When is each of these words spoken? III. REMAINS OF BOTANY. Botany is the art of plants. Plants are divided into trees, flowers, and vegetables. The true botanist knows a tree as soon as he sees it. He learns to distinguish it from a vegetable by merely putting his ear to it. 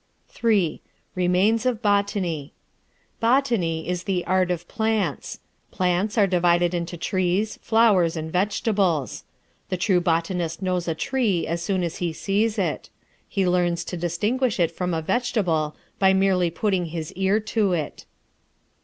III. 0.43 0.81
REMAINS 1.13 1.63
OF 1.63 1.79
BOTANY. 1.79 2.53
Botany 3.19 3.87
is 3.87 4.05
the 4.05 4.25
art 4.25 4.49
of 4.49 4.67
plants. 4.67 5.39
Plants 5.69 6.17
are 6.17 6.25
divided 6.25 6.73
into 6.73 6.97
trees, 6.97 7.59
flowers, 7.61 8.17
and 8.17 8.31
vegetables. 8.33 9.23
The 9.69 9.77
true 9.77 10.01
botanist 10.01 10.59
knows 10.59 10.87
a 10.87 10.95
tree 10.95 11.45
as 11.45 11.61
soon 11.61 11.83
as 11.83 11.97
he 11.97 12.13
sees 12.13 12.57
it. 12.57 12.89
He 13.29 13.47
learns 13.47 13.83
to 13.85 13.95
distinguish 13.95 14.59
it 14.59 14.71
from 14.71 14.95
a 14.95 15.03
vegetable 15.03 15.75
by 15.99 16.13
merely 16.13 16.49
putting 16.49 16.85
his 16.85 17.13
ear 17.13 17.39
to 17.51 17.73
it. 17.73 18.05